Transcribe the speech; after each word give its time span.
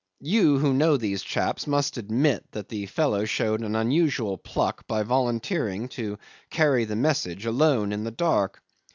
You 0.23 0.57
who 0.57 0.73
know 0.73 0.97
these 0.97 1.21
chaps 1.21 1.67
must 1.67 1.95
admit 1.95 2.53
that 2.53 2.69
the 2.69 2.87
fellow 2.87 3.23
showed 3.23 3.61
an 3.61 3.75
unusual 3.75 4.35
pluck 4.35 4.87
by 4.87 5.03
volunteering 5.03 5.89
to 5.89 6.17
carry 6.49 6.85
the 6.85 6.95
message, 6.95 7.45
alone, 7.45 7.91
in 7.93 8.03
the 8.03 8.09
dark. 8.09 8.63